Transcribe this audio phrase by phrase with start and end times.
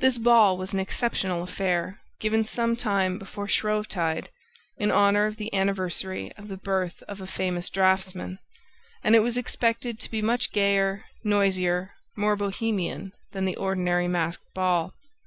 [0.00, 4.28] This ball was an exceptional affair, given some time before Shrovetide,
[4.76, 8.40] in honor of the anniversary of the birth of a famous draftsman;
[9.02, 14.52] and it was expected to be much gayer, noisier, more Bohemian than the ordinary masked
[14.52, 14.92] ball.